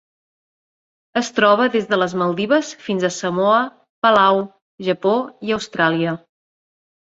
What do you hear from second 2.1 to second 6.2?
Maldives fins a Samoa, Palau, Japó i Austràlia.